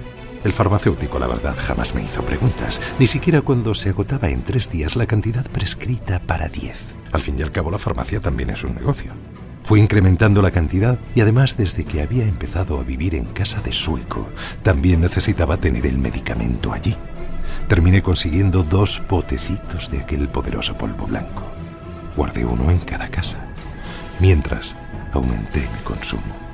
[0.45, 4.69] El farmacéutico, la verdad, jamás me hizo preguntas, ni siquiera cuando se agotaba en tres
[4.71, 6.93] días la cantidad prescrita para diez.
[7.11, 9.13] Al fin y al cabo, la farmacia también es un negocio.
[9.63, 13.73] Fui incrementando la cantidad y además desde que había empezado a vivir en casa de
[13.73, 14.29] sueco,
[14.61, 16.95] también necesitaba tener el medicamento allí.
[17.67, 21.43] Terminé consiguiendo dos potecitos de aquel poderoso polvo blanco.
[22.15, 23.37] Guardé uno en cada casa.
[24.19, 24.75] Mientras,
[25.13, 26.45] aumenté mi consumo.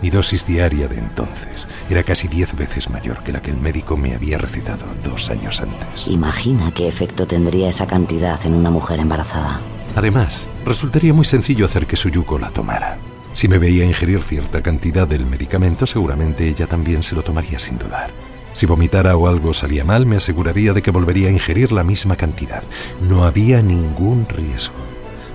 [0.00, 3.96] Mi dosis diaria de entonces era casi diez veces mayor que la que el médico
[3.96, 6.08] me había recetado dos años antes.
[6.08, 9.60] Imagina qué efecto tendría esa cantidad en una mujer embarazada.
[9.94, 12.98] Además, resultaría muy sencillo hacer que Suyuko la tomara.
[13.32, 17.78] Si me veía ingerir cierta cantidad del medicamento, seguramente ella también se lo tomaría sin
[17.78, 18.10] dudar.
[18.56, 22.16] Si vomitara o algo salía mal, me aseguraría de que volvería a ingerir la misma
[22.16, 22.62] cantidad.
[23.02, 24.76] No había ningún riesgo.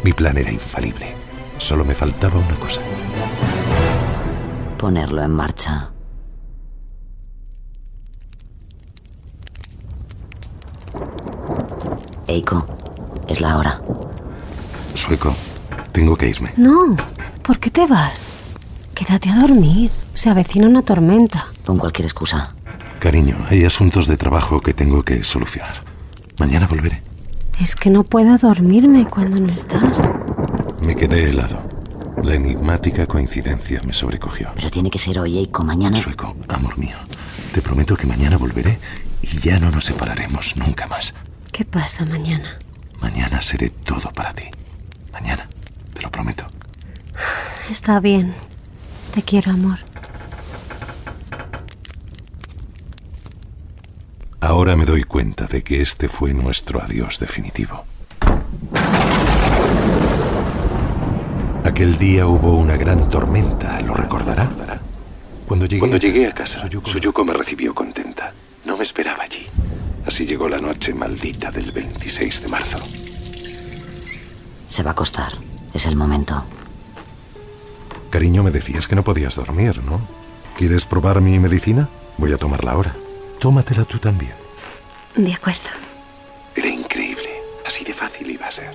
[0.04, 1.14] Mi plan era infalible.
[1.60, 2.82] Solo me faltaba una cosa.
[4.76, 5.92] Ponerlo en marcha.
[12.26, 12.66] Eiko,
[13.28, 13.82] es la hora.
[14.96, 15.36] Sueco,
[15.92, 16.56] tengo que irme.
[16.58, 16.96] No,
[17.44, 18.26] ¿por qué te vas?
[18.96, 19.92] Quédate a dormir.
[20.16, 21.46] Se avecina una tormenta.
[21.64, 22.56] Pon cualquier excusa.
[23.02, 25.84] Cariño, hay asuntos de trabajo que tengo que solucionar.
[26.38, 27.02] Mañana volveré.
[27.60, 30.04] Es que no puedo dormirme cuando no estás.
[30.84, 31.68] Me quedé helado.
[32.24, 34.52] La enigmática coincidencia me sobrecogió.
[34.54, 35.96] Pero tiene que ser hoy, Eiko, mañana.
[35.96, 36.96] Sueco, amor mío,
[37.52, 38.78] te prometo que mañana volveré
[39.24, 41.16] y ya no nos separaremos nunca más.
[41.52, 42.60] ¿Qué pasa mañana?
[43.02, 44.44] Mañana seré todo para ti.
[45.12, 45.48] Mañana,
[45.96, 46.46] te lo prometo.
[47.68, 48.36] Está bien.
[49.16, 49.80] Te quiero, amor.
[54.52, 57.86] Ahora me doy cuenta de que este fue nuestro adiós definitivo.
[61.64, 64.52] Aquel día hubo una gran tormenta, ¿lo recordará?
[65.48, 68.34] Cuando llegué, Cuando llegué a casa, Suyuko me recibió contenta.
[68.66, 69.48] No me esperaba allí.
[70.06, 72.78] Así llegó la noche maldita del 26 de marzo.
[74.68, 75.32] Se va a acostar.
[75.74, 76.44] Es el momento.
[78.10, 80.02] Cariño, me decías que no podías dormir, ¿no?
[80.58, 81.88] ¿Quieres probar mi medicina?
[82.18, 82.94] Voy a tomarla ahora.
[83.40, 84.41] Tómatela tú también.
[85.16, 85.70] De acuerdo.
[86.56, 87.30] Era increíble.
[87.66, 88.72] Así de fácil iba a ser.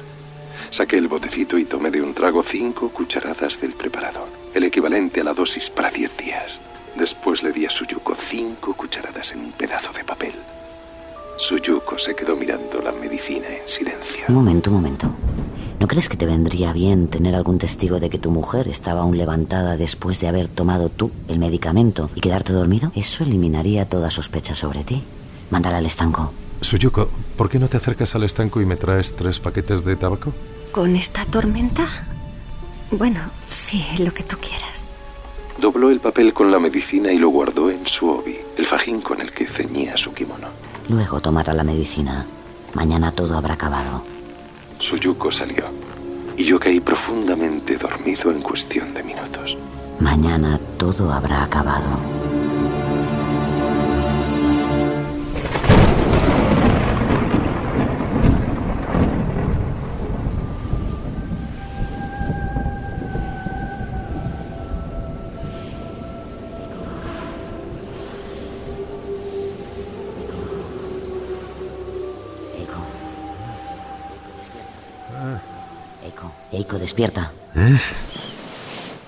[0.70, 5.24] Saqué el botecito y tomé de un trago cinco cucharadas del preparador, el equivalente a
[5.24, 6.60] la dosis para diez días.
[6.96, 10.32] Después le di a Suyuko cinco cucharadas en un pedazo de papel.
[11.38, 14.24] Suyuko se quedó mirando la medicina en silencio.
[14.28, 15.10] Un momento, un momento.
[15.78, 19.18] ¿No crees que te vendría bien tener algún testigo de que tu mujer estaba aún
[19.18, 22.92] levantada después de haber tomado tú el medicamento y quedarte dormido?
[22.94, 25.02] Eso eliminaría toda sospecha sobre ti.
[25.50, 26.32] Mándala al estanco.
[26.60, 30.32] Suyuko, ¿por qué no te acercas al estanco y me traes tres paquetes de tabaco?
[30.72, 31.86] ¿Con esta tormenta?
[32.90, 34.88] Bueno, sí, lo que tú quieras.
[35.60, 39.20] Dobló el papel con la medicina y lo guardó en su obi, el fajín con
[39.20, 40.48] el que ceñía su kimono.
[40.88, 42.26] Luego tomará la medicina.
[42.74, 44.04] Mañana todo habrá acabado.
[44.78, 45.64] Suyuko salió
[46.36, 49.56] y yo caí profundamente dormido en cuestión de minutos.
[49.98, 52.35] Mañana todo habrá acabado.
[76.78, 77.32] Despierta.
[77.54, 77.78] ¿Eh?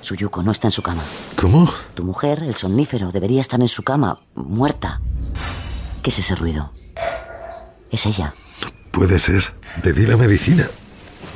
[0.00, 1.02] Suyuko no está en su cama.
[1.36, 1.70] ¿Cómo?
[1.94, 5.00] Tu mujer, el somnífero, debería estar en su cama, muerta.
[6.02, 6.72] ¿Qué es ese ruido?
[7.90, 8.34] Es ella.
[8.90, 9.52] Puede ser.
[9.82, 10.68] Le di la medicina.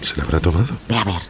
[0.00, 0.74] ¿Se la habrá tomado?
[0.88, 1.22] Ve a ver.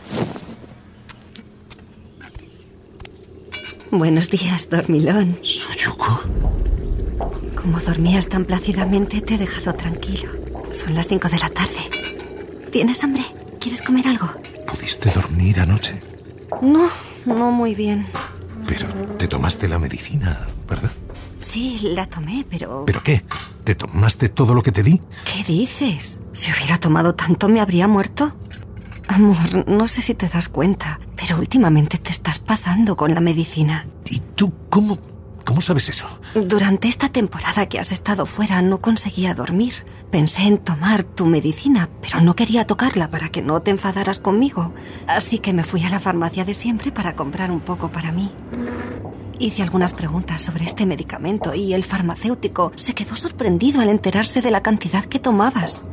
[3.91, 5.39] Buenos días, dormilón.
[5.43, 6.23] ¿Suyuko?
[7.55, 10.31] Como dormías tan plácidamente, te he dejado tranquilo.
[10.71, 11.91] Son las 5 de la tarde.
[12.71, 13.25] ¿Tienes hambre?
[13.61, 14.31] ¿Quieres comer algo?
[14.73, 16.03] ¿Pudiste dormir anoche?
[16.63, 16.89] No,
[17.27, 18.07] no muy bien.
[18.67, 20.91] Pero te tomaste la medicina, ¿verdad?
[21.41, 22.85] Sí, la tomé, pero...
[22.87, 23.23] ¿Pero qué?
[23.65, 25.01] ¿Te tomaste todo lo que te di?
[25.25, 26.21] ¿Qué dices?
[26.33, 28.35] Si hubiera tomado tanto, ¿me habría muerto?
[29.09, 33.87] Amor, no sé si te das cuenta, pero últimamente te estás pasando con la medicina.
[34.09, 34.99] ¿Y tú cómo,
[35.45, 36.09] cómo sabes eso?
[36.35, 39.75] Durante esta temporada que has estado fuera no conseguía dormir.
[40.11, 44.73] Pensé en tomar tu medicina, pero no quería tocarla para que no te enfadaras conmigo.
[45.07, 48.31] Así que me fui a la farmacia de siempre para comprar un poco para mí.
[49.39, 54.51] Hice algunas preguntas sobre este medicamento y el farmacéutico se quedó sorprendido al enterarse de
[54.51, 55.85] la cantidad que tomabas.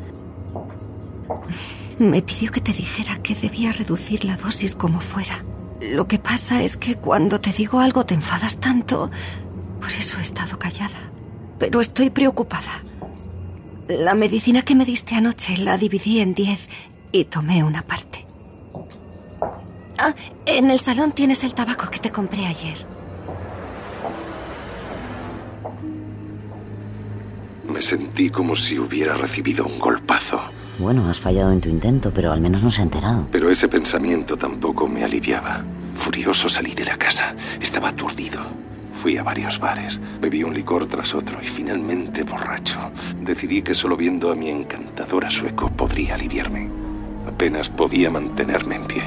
[1.97, 5.43] Me pidió que te dijera que debía reducir la dosis como fuera.
[5.81, 9.09] Lo que pasa es que cuando te digo algo te enfadas tanto,
[9.79, 10.97] por eso he estado callada.
[11.57, 12.83] Pero estoy preocupada.
[13.87, 16.67] La medicina que me diste anoche la dividí en diez
[17.11, 18.25] y tomé una parte.
[19.97, 20.13] Ah,
[20.45, 22.77] en el salón tienes el tabaco que te compré ayer.
[27.67, 30.41] Me sentí como si hubiera recibido un golpazo.
[30.79, 33.27] Bueno, has fallado en tu intento, pero al menos no se ha enterado.
[33.33, 35.61] Pero ese pensamiento tampoco me aliviaba.
[35.93, 37.35] Furioso salí de la casa.
[37.59, 38.39] Estaba aturdido.
[38.93, 42.79] Fui a varios bares, bebí un licor tras otro y finalmente borracho.
[43.19, 46.69] Decidí que solo viendo a mi encantadora sueco podría aliviarme.
[47.27, 49.03] Apenas podía mantenerme en pie.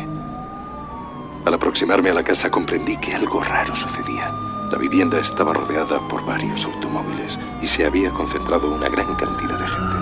[1.45, 4.31] Al aproximarme a la casa comprendí que algo raro sucedía.
[4.71, 9.69] La vivienda estaba rodeada por varios automóviles y se había concentrado una gran cantidad de
[9.69, 10.02] gente.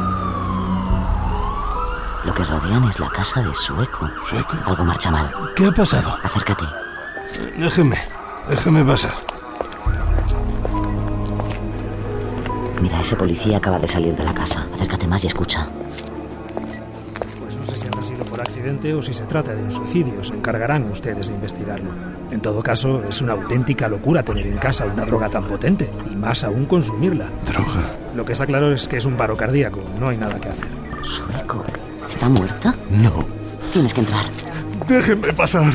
[2.24, 4.09] Lo que rodean es la casa de Sueco.
[4.24, 4.56] ¿Sueco?
[4.66, 5.30] Algo marcha mal.
[5.56, 6.18] ¿Qué ha pasado?
[6.22, 6.64] Acércate.
[7.56, 7.96] Déjeme,
[8.48, 9.14] déjeme pasar.
[12.80, 14.66] Mira, ese policía acaba de salir de la casa.
[14.74, 15.68] Acércate más y escucha.
[17.40, 20.22] Pues no sé si habrá sido por accidente o si se trata de un suicidio.
[20.22, 21.90] Se encargarán ustedes de investigarlo.
[22.30, 26.14] En todo caso, es una auténtica locura tener en casa una droga tan potente, y
[26.14, 27.26] más aún consumirla.
[27.46, 27.90] ¿Droga?
[28.14, 29.80] Lo que está claro es que es un paro cardíaco.
[29.98, 30.68] No hay nada que hacer.
[31.02, 31.64] ¿Sueco?
[32.20, 32.74] ¿Está muerta?
[32.90, 33.26] No.
[33.72, 34.26] Tienes que entrar.
[34.87, 35.72] Déjenme pasar.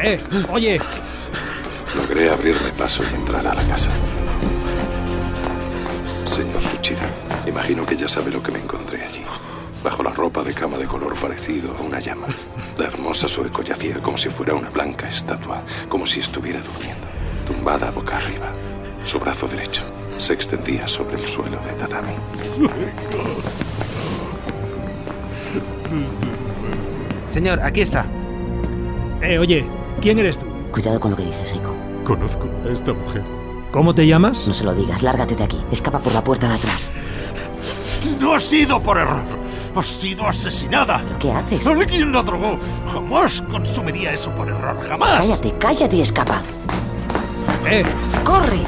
[0.00, 0.20] ¡Eh!
[0.48, 0.80] ¡Oye!
[1.96, 3.90] Logré abrirme paso y entrar a la casa.
[6.26, 7.10] Señor Suchira,
[7.44, 9.24] imagino que ya sabe lo que me encontré allí.
[9.82, 12.28] Bajo la ropa de cama de color parecido a una llama.
[12.78, 17.08] La hermosa sueco yacía como si fuera una blanca estatua, como si estuviera durmiendo,
[17.48, 18.52] tumbada boca arriba.
[19.04, 19.82] Su brazo derecho
[20.18, 22.12] se extendía sobre el suelo de tatami.
[27.30, 28.06] Señor, aquí está.
[29.22, 29.64] Eh, oye,
[30.00, 30.46] ¿quién eres tú?
[30.70, 31.74] Cuidado con lo que dices, Eiko.
[32.04, 33.22] Conozco a esta mujer.
[33.70, 34.46] ¿Cómo te llamas?
[34.46, 35.58] No se lo digas, lárgate de aquí.
[35.70, 36.90] Escapa por la puerta de atrás.
[38.20, 39.22] No ha sido por error.
[39.74, 41.02] Ha sido asesinada.
[41.02, 41.66] ¿Pero qué haces?
[41.66, 42.58] Alguien la drogó.
[42.92, 44.78] Jamás consumiría eso por error.
[44.86, 45.20] Jamás.
[45.20, 46.42] Cállate, cállate y escapa.
[47.66, 47.84] ¡Eh!
[48.24, 48.60] ¡Corre!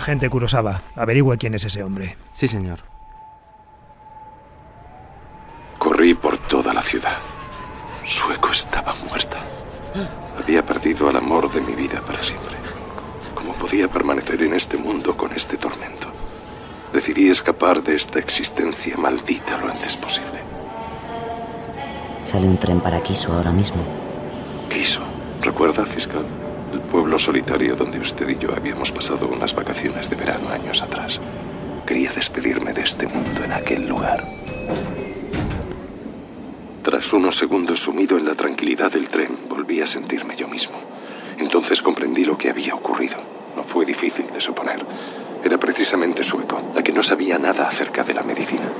[0.00, 2.16] Agente Kurosawa, averigüe quién es ese hombre.
[2.32, 2.78] Sí, señor.
[5.78, 7.18] Corrí por toda la ciudad.
[8.06, 9.40] Sueco estaba muerta.
[10.42, 12.56] Había perdido al amor de mi vida para siempre.
[13.34, 16.10] ¿Cómo podía permanecer en este mundo con este tormento?
[16.94, 20.40] Decidí escapar de esta existencia maldita lo antes posible.
[22.24, 23.82] Sale un tren para Kiso ahora mismo.
[24.70, 25.02] Quiso.
[25.42, 26.39] ¿Recuerda, fiscal?
[26.72, 31.20] El pueblo solitario donde usted y yo habíamos pasado unas vacaciones de verano años atrás.
[31.84, 34.24] Quería despedirme de este mundo en aquel lugar.
[36.84, 40.78] Tras unos segundos sumido en la tranquilidad del tren, volví a sentirme yo mismo.
[41.38, 43.16] Entonces comprendí lo que había ocurrido.
[43.56, 44.78] No fue difícil de suponer.
[45.42, 48.70] Era precisamente Sueco, la que no sabía nada acerca de la medicina.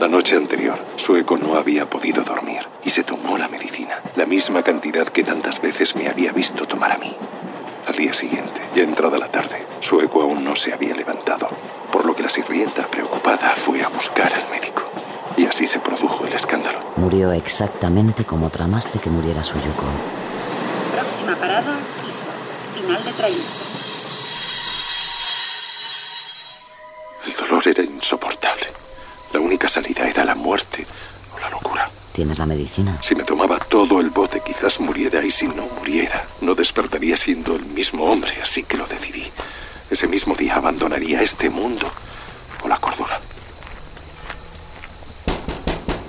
[0.00, 4.62] La noche anterior, Sueco no había podido dormir y se tomó la medicina, la misma
[4.62, 7.14] cantidad que tantas veces me había visto tomar a mí.
[7.86, 11.48] Al día siguiente, ya entrada la tarde, Sueco aún no se había levantado,
[11.90, 14.82] por lo que la sirvienta, preocupada, fue a buscar al médico.
[15.36, 16.80] Y así se produjo el escándalo.
[16.96, 19.84] Murió exactamente como tramaste que muriera Suyuko.
[20.92, 22.26] Próxima parada, Kiso.
[22.74, 23.64] Final de trayecto.
[27.24, 28.71] El dolor era insoportable.
[29.32, 30.86] La única salida era la muerte
[31.34, 31.90] o la locura.
[32.12, 32.98] ¿Tienes la medicina?
[33.00, 37.56] Si me tomaba todo el bote, quizás muriera y si no muriera, no despertaría siendo
[37.56, 39.24] el mismo hombre, así que lo decidí.
[39.90, 41.90] Ese mismo día abandonaría este mundo
[42.62, 43.20] o la cordura.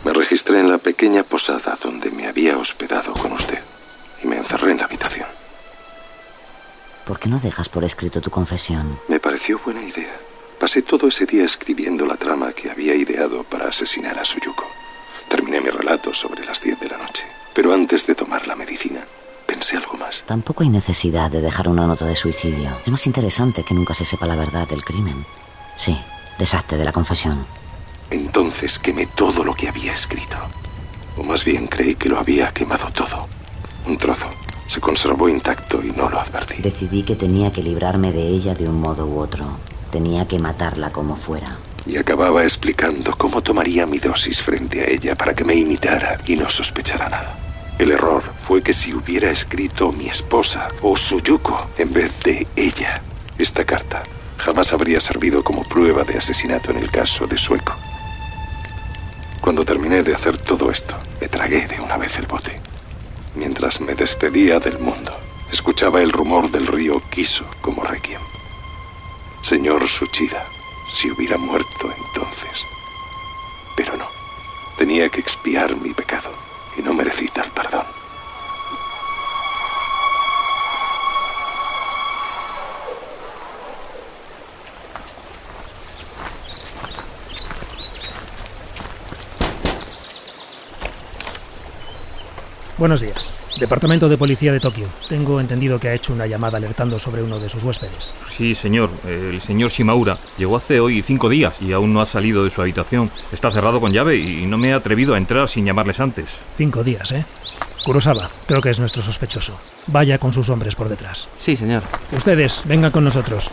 [0.03, 3.59] Me registré en la pequeña posada donde me había hospedado con usted
[4.21, 5.27] y me encerré en la habitación.
[7.05, 8.99] ¿Por qué no dejas por escrito tu confesión?
[9.07, 10.13] Me pareció buena idea.
[10.63, 14.63] Pasé todo ese día escribiendo la trama que había ideado para asesinar a Suyuko.
[15.27, 17.25] Terminé mi relato sobre las 10 de la noche.
[17.53, 19.05] Pero antes de tomar la medicina,
[19.45, 20.23] pensé algo más.
[20.25, 22.77] Tampoco hay necesidad de dejar una nota de suicidio.
[22.85, 25.25] Es más interesante que nunca se sepa la verdad del crimen.
[25.75, 25.99] Sí,
[26.39, 27.45] deshazte de la confesión.
[28.09, 30.37] Entonces quemé todo lo que había escrito.
[31.17, 33.27] O más bien creí que lo había quemado todo.
[33.85, 34.29] Un trozo.
[34.67, 36.61] Se conservó intacto y no lo advertí.
[36.61, 39.72] Decidí que tenía que librarme de ella de un modo u otro.
[39.93, 41.59] Tenía que matarla como fuera.
[41.85, 46.35] Y acababa explicando cómo tomaría mi dosis frente a ella para que me imitara y
[46.35, 47.35] no sospechara nada.
[47.77, 53.03] El error fue que si hubiera escrito mi esposa o Suyuko en vez de ella,
[53.37, 54.01] esta carta
[54.37, 57.75] jamás habría servido como prueba de asesinato en el caso de Sueco.
[59.41, 62.59] Cuando terminé de hacer todo esto, me tragué de una vez el bote.
[63.35, 65.11] Mientras me despedía del mundo,
[65.51, 68.32] escuchaba el rumor del río Kiso como requiem.
[69.43, 70.47] Señor Suchida,
[70.89, 72.67] si hubiera muerto entonces.
[73.75, 74.09] Pero no,
[74.77, 76.31] Tenía que expiar mi pecado
[76.75, 77.85] y no merecí tal perdón.
[92.83, 93.55] Buenos días.
[93.61, 94.85] Departamento de Policía de Tokio.
[95.07, 98.11] Tengo entendido que ha hecho una llamada alertando sobre uno de sus huéspedes.
[98.35, 98.89] Sí, señor.
[99.07, 102.61] El señor Shimaura llegó hace hoy cinco días y aún no ha salido de su
[102.61, 103.09] habitación.
[103.31, 106.25] Está cerrado con llave y no me he atrevido a entrar sin llamarles antes.
[106.57, 107.23] Cinco días, ¿eh?
[107.85, 109.57] Kurosawa, creo que es nuestro sospechoso.
[109.87, 111.29] Vaya con sus hombres por detrás.
[111.37, 111.83] Sí, señor.
[112.11, 113.49] Ustedes, vengan con nosotros.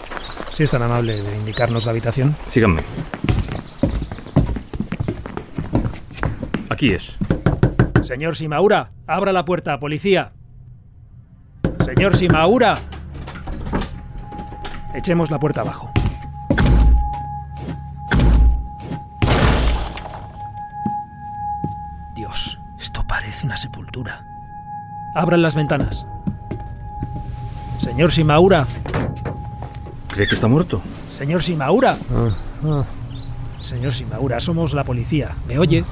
[0.53, 2.35] Si es tan amable de indicarnos la habitación.
[2.49, 2.83] Síganme.
[6.68, 7.12] Aquí es.
[8.11, 10.32] Señor Shimaura, abra la puerta, policía.
[11.84, 12.80] Señor Shimaura.
[14.92, 15.92] Echemos la puerta abajo.
[22.16, 24.24] Dios, esto parece una sepultura.
[25.14, 26.04] Abran las ventanas.
[27.78, 28.66] Señor Shimaura.
[30.08, 30.82] ¿Cree que está muerto?
[31.11, 31.96] Señor Shimaura.
[33.62, 35.36] Señor Shimaura, somos la policía.
[35.46, 35.84] ¿Me oye?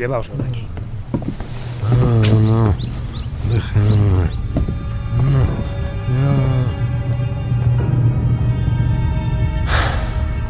[0.00, 0.66] Llevaoslo de aquí.
[2.00, 2.74] No, no.
[3.52, 4.30] Déjenme.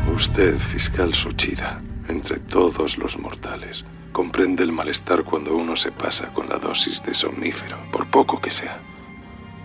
[0.07, 0.13] No.
[0.15, 6.49] Usted, fiscal Suchida, entre todos los mortales, comprende el malestar cuando uno se pasa con
[6.49, 8.79] la dosis de somnífero, por poco que sea.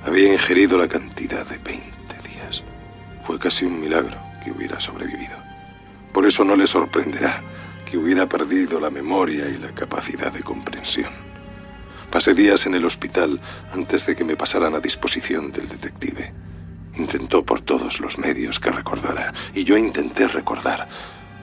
[0.03, 1.83] Había ingerido la cantidad de 20
[2.27, 2.63] días.
[3.23, 5.38] Fue casi un milagro que hubiera sobrevivido.
[6.11, 7.43] Por eso no le sorprenderá
[7.86, 11.11] que hubiera perdido la memoria y la capacidad de comprensión.
[12.11, 13.39] Pasé días en el hospital
[13.71, 16.33] antes de que me pasaran a disposición del detective.
[16.95, 20.88] Intentó por todos los medios que recordara, y yo intenté recordar,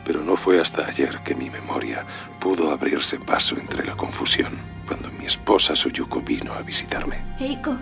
[0.05, 2.07] pero no fue hasta ayer que mi memoria
[2.41, 7.23] pudo abrirse paso entre la confusión, cuando mi esposa Suyuko vino a visitarme.
[7.39, 7.77] Eiko.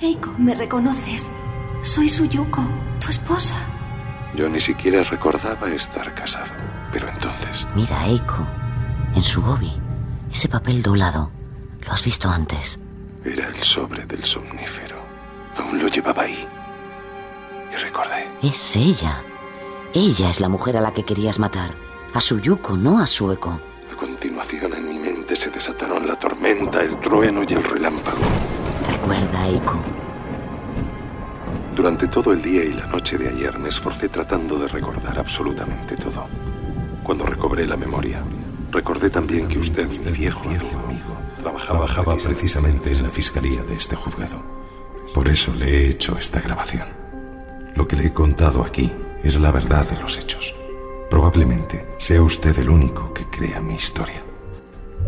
[0.00, 1.28] Eiko, ¿me reconoces?
[1.82, 2.62] Soy Suyuko,
[2.98, 3.56] tu esposa.
[4.34, 6.52] Yo ni siquiera recordaba estar casado,
[6.94, 7.66] pero entonces...
[7.74, 8.46] Mira, Eiko,
[9.16, 9.72] en su bobi,
[10.32, 11.28] ese papel doblado.
[11.84, 12.78] ¿Lo has visto antes?
[13.24, 14.98] Era el sobre del somnífero.
[15.56, 16.46] Aún lo llevaba ahí.
[17.72, 18.28] Y recordé.
[18.44, 19.20] Es ella.
[19.92, 21.72] Ella es la mujer a la que querías matar.
[22.14, 23.58] A Suyuko, no a Sueko.
[23.92, 28.22] A continuación en mi mente se desataron la tormenta, el trueno y el relámpago.
[28.88, 29.80] Recuerda, Eiko.
[31.74, 35.96] Durante todo el día y la noche de ayer me esforcé tratando de recordar absolutamente
[35.96, 36.28] todo.
[37.04, 38.24] Cuando recobré la memoria,
[38.72, 44.42] recordé también que usted, mi viejo amigo, trabajaba, precisamente en la fiscalía de este juzgado.
[45.12, 46.88] Por eso le he hecho esta grabación.
[47.76, 48.90] Lo que le he contado aquí
[49.22, 50.54] es la verdad de los hechos.
[51.10, 54.22] Probablemente sea usted el único que crea mi historia.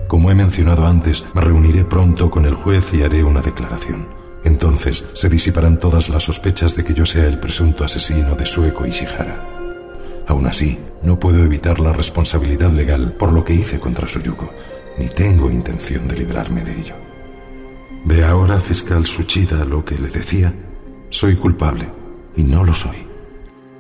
[0.07, 4.07] Como he mencionado antes, me reuniré pronto con el juez y haré una declaración.
[4.45, 8.87] Entonces se disiparán todas las sospechas de que yo sea el presunto asesino de Sueko
[8.87, 9.56] Ishihara.
[10.27, 14.51] Aún así, no puedo evitar la responsabilidad legal por lo que hice contra Suyuko,
[14.99, 16.95] ni tengo intención de librarme de ello.
[18.05, 20.53] Ve ahora, fiscal Suchida, lo que le decía.
[21.11, 21.89] Soy culpable,
[22.37, 23.07] y no lo soy.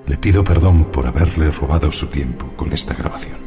[0.06, 3.38] Le pido perdón por haberle robado su tiempo con esta grabación.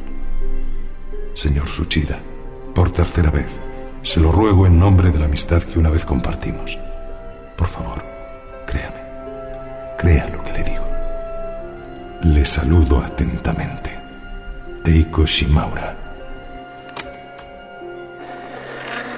[1.33, 2.19] Señor Suchida,
[2.75, 3.57] por tercera vez,
[4.01, 6.77] se lo ruego en nombre de la amistad que una vez compartimos.
[7.57, 8.03] Por favor,
[8.67, 8.99] créame.
[9.97, 10.88] Crea lo que le digo.
[12.23, 13.97] Le saludo atentamente.
[14.85, 15.95] Eiko Shimaura.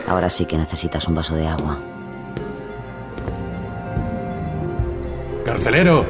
[0.08, 1.78] Ahora sí que necesitas un vaso de agua.
[5.46, 6.06] ¡Carcelero!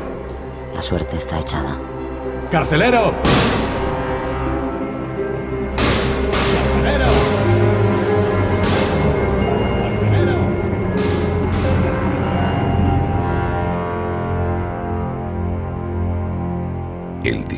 [0.73, 1.77] La suerte está echada.
[2.49, 3.13] ¡Carcelero!
[3.13, 3.70] ¡Carcelero!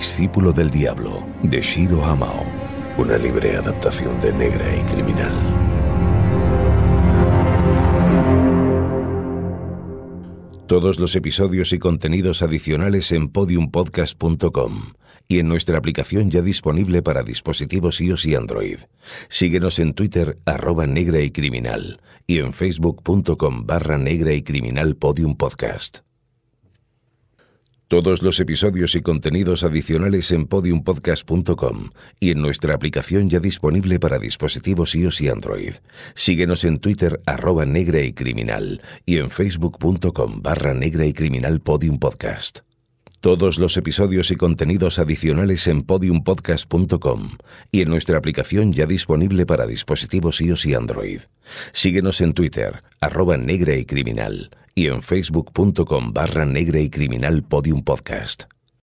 [0.03, 2.43] Discípulo del diablo, de Shiro Hamao.
[2.97, 5.31] Una libre adaptación de Negra y Criminal.
[10.67, 14.91] Todos los episodios y contenidos adicionales en podiumpodcast.com
[15.29, 18.79] y en nuestra aplicación ya disponible para dispositivos iOS y Android.
[19.29, 25.37] Síguenos en Twitter arroba negra y criminal y en facebook.com barra negra y criminal podium
[25.37, 25.99] podcast.
[27.93, 34.17] Todos los episodios y contenidos adicionales en podiumpodcast.com y en nuestra aplicación ya disponible para
[34.17, 35.73] dispositivos iOS y Android.
[36.15, 41.99] Síguenos en Twitter arroba negra y criminal y en facebook.com barra negra y criminal podium
[41.99, 42.61] podcast.
[43.19, 47.37] Todos los episodios y contenidos adicionales en podiumpodcast.com
[47.71, 51.19] y en nuestra aplicación ya disponible para dispositivos iOS y Android.
[51.73, 57.83] Síguenos en Twitter, arroba negra y criminal, y en facebook.com barra negra y criminal podium
[57.83, 58.52] podcast.